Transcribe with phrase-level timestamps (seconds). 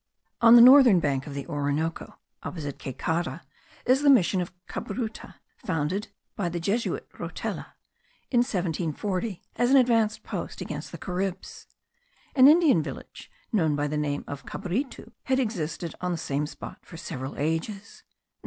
[0.41, 3.43] On the northern bank of the Orinoco, opposite Caycara,
[3.85, 7.73] is the mission of Cabruta, founded by the Jesuit Rotella,
[8.31, 11.67] in 1740, as an advanced post against the Caribs.
[12.35, 16.79] An Indian village, known by the name of Cabritu,* had existed on the same spot
[16.83, 18.01] for several ages.